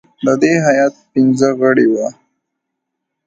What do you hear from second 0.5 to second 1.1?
هیات